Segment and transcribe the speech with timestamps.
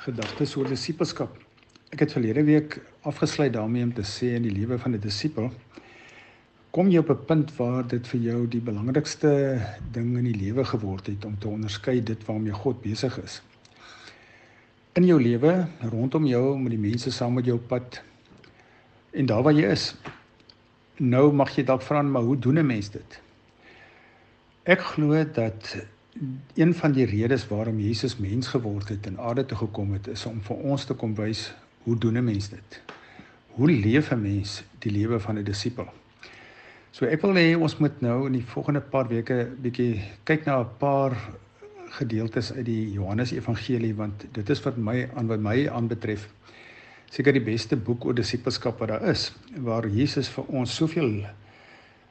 [0.00, 1.34] gedagtes oor disipelskap.
[1.92, 5.50] Ek het verlede week afgesluit daarmee om te sê in die lewe van 'n disipel
[6.70, 9.60] kom jy op 'n punt waar dit vir jou die belangrikste
[9.92, 13.42] ding in die lewe geword het om te onderskei dit waarmee God besig is.
[14.94, 18.02] In jou lewe, rondom jou, met die mense saam met jou pad
[19.10, 19.96] en daar waar jy is.
[20.96, 23.20] Nou mag jy dalk vra, maar hoe doen 'n mens dit?
[24.64, 25.76] Ek glo dat
[26.54, 30.26] een van die redes waarom Jesus mens geword het en aarde toe gekom het is
[30.26, 32.82] om vir ons te kom wys hoe doen 'n mens dit?
[33.46, 35.86] Hoe leef 'n mens die lewe van 'n disipel?
[36.90, 40.60] So ek wil hê ons moet nou in die volgende paar weke bietjie kyk na
[40.60, 41.16] 'n paar
[41.90, 46.28] gedeeltes uit die Johannes Evangelie want dit is wat my aan wat my aanbetref
[47.10, 49.32] seker die beste boek oor disipelskap wat daar is
[49.66, 51.26] waar Jesus vir ons soveel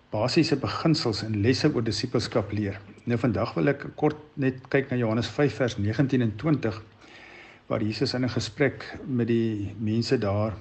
[0.10, 2.80] basiese beginsels en lesse oor disipelskap leer.
[3.06, 6.80] Nou vandag wil ek kort net kyk na Johannes 5 vers 19 en 20
[7.70, 10.58] waar Jesus in 'n gesprek met die mense daar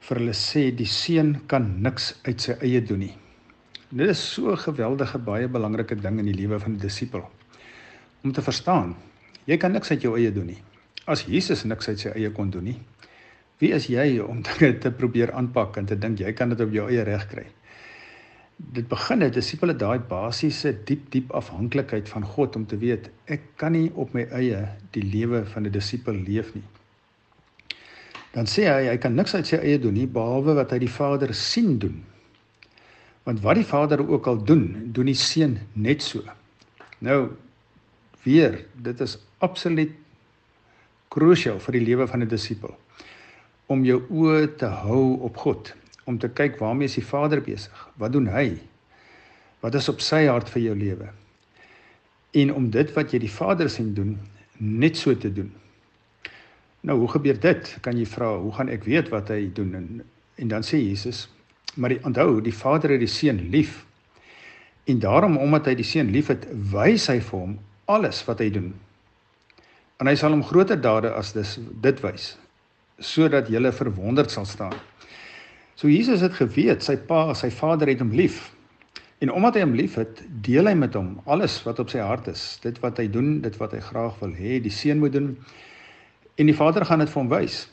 [0.00, 3.16] vir hulle sê die seun kan niks uit sy eie doen nie.
[3.90, 7.30] En dit is so 'n geweldige baie belangrike ding in die lewe van 'n disipel
[8.22, 8.94] om te verstaan.
[9.46, 10.62] Jy kan niks uit jou eie doen nie.
[11.06, 12.80] As Jesus niks uit sy eie kon doen nie,
[13.58, 16.72] wie is jy om dinge te probeer aanpak en te dink jy kan dit op
[16.72, 17.46] jou eie reg kry?
[18.56, 23.42] Dit begin het disipele daai basiese diep diep afhanklikheid van God om te weet ek
[23.60, 24.60] kan nie op my eie
[24.94, 26.64] die lewe van 'n disipel leef nie.
[28.32, 30.90] Dan sê hy hy kan niks uit sy eie doen nie behalwe wat hy die
[30.90, 32.04] Vader sien doen.
[33.24, 36.22] Want wat die Vader ook al doen, doen die seun net so.
[36.98, 37.30] Nou
[38.22, 39.92] weer, dit is absoluut
[41.08, 42.76] krusial vir die lewe van 'n disipel
[43.66, 47.88] om jou oë te hou op God om te kyk waarmee is die Vader besig?
[48.00, 48.48] Wat doen hy?
[49.64, 51.10] Wat is op sy hart vir jou lewe?
[52.34, 54.16] En om dit wat jy die Vader sien doen,
[54.58, 55.52] net so te doen.
[56.84, 57.76] Nou, hoe gebeur dit?
[57.80, 59.72] Kan jy vra, hoe gaan ek weet wat hy doen?
[59.78, 60.02] En,
[60.42, 61.24] en dan sê Jesus,
[61.80, 63.80] maar die, onthou, die Vader het die seun lief.
[64.84, 66.44] En daarom omdat hy die seun liefhet,
[66.74, 68.72] wys hy vir hom alles wat hy doen.
[70.02, 72.34] En hy sal hom groter dade as dis dit wys
[73.02, 74.74] sodat jy verwonderd sal staan.
[75.74, 78.52] So Jesus het geweet sy pa, sy vader het hom lief.
[79.22, 82.44] En omdat hy hom liefhet, deel hy met hom alles wat op sy hart is,
[82.62, 85.32] dit wat hy doen, dit wat hy graag wil hê die seun moet doen.
[86.38, 87.64] En die vader gaan dit vir hom wys.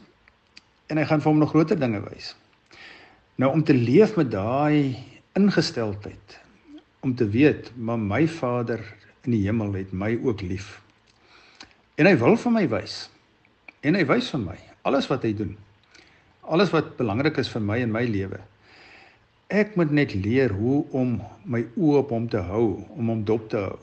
[0.89, 2.33] En hy gaan vir hom nog groter dinge wys.
[3.41, 4.97] Nou om te leef met daai
[5.37, 6.37] ingesteldheid,
[7.01, 8.81] om te weet, maar my Vader
[9.25, 10.75] in die hemel het my ook lief.
[11.97, 12.95] En hy wil vir my wys.
[13.81, 15.55] En hy wys vir my alles wat hy doen
[16.41, 18.39] alles wat belangrik is vir my in my lewe.
[19.51, 23.49] Ek moet net leer hoe om my oë op hom te hou, om hom dop
[23.51, 23.77] te hou,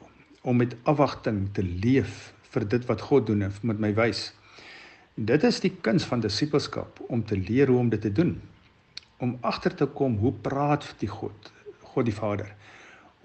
[0.49, 4.31] om met afwagting te leef vir dit wat God doen en met my wys.
[5.19, 8.37] Dit is die kuns van disippelskap om te leer hoe om dit te doen.
[9.19, 11.53] Om agter te kom hoe praat die God,
[11.93, 12.55] God die Vader.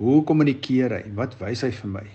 [0.02, 1.04] Hoe kommunikeer hy?
[1.16, 2.06] Wat wys hy vir my?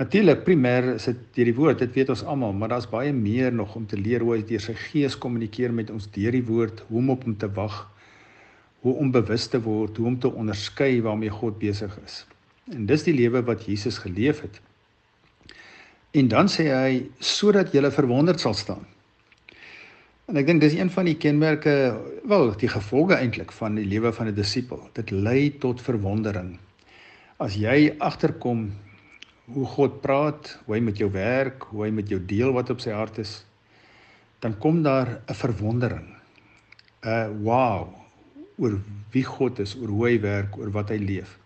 [0.00, 3.52] Natuurlik primêr is dit deur die woord, dit weet ons almal, maar daar's baie meer
[3.52, 6.80] nog om te leer hoe hy deur sy gees kommunikeer met ons deur die woord,
[6.88, 7.76] hoe om op hom te wag,
[8.82, 12.22] hoe om bewus te word, hoe om te onderskei waarmee God besig is.
[12.72, 14.60] En dis die lewe wat Jesus geleef het.
[16.16, 18.86] En dan sê hy sodat jy verwonderd sal staan.
[20.30, 21.72] En ek dink dis een van die kenmerke,
[22.28, 24.80] wel, die gevolge eintlik van die lewe van 'n disipel.
[24.94, 26.58] Dit lei tot verwondering.
[27.38, 28.72] As jy agterkom
[29.54, 32.80] hoe God praat, hoe hy met jou werk, hoe hy met jou deel wat op
[32.80, 33.42] sy hart is,
[34.40, 36.08] dan kom daar 'n verwondering.
[37.02, 37.88] 'n wow
[38.58, 38.78] oor
[39.12, 41.38] wie God is, oor hoe hy werk, oor wat hy leef.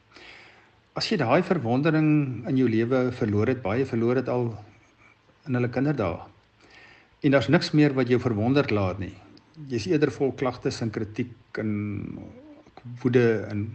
[0.97, 4.55] As jy daai verwondering in jou lewe verloor het, baie verloor het al
[5.47, 6.21] in hulle kinderdae.
[7.25, 9.15] En daar's niks meer wat jou verwonderd laat nie.
[9.69, 11.71] Jy's eerder vol klagtes en kritiek en
[13.03, 13.67] woede en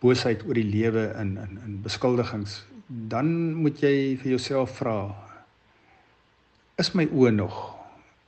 [0.00, 5.00] boosheid oor die lewe in in in beskuldigings dan moet jy vir jouself vra
[6.78, 7.56] is my oë nog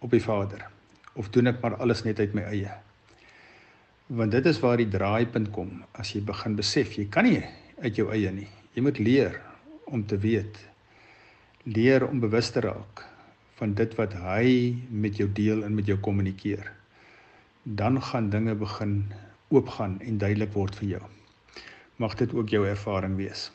[0.00, 0.64] op die Vader
[1.18, 2.72] of doen ek maar alles net uit my eie?
[4.08, 7.42] Want dit is waar die draaipunt kom as jy begin besef jy kan nie
[7.82, 8.48] uit jou eie nie.
[8.74, 9.36] Jy moet leer
[9.86, 10.58] om te weet
[11.68, 13.04] leer om bewus te raak
[13.58, 16.70] van dit wat hy met jou deel en met jou kommunikeer.
[17.62, 19.02] Dan gaan dinge begin
[19.52, 21.04] oopgaan en duidelik word vir jou
[21.98, 23.50] mag dit ook jou ervaring wees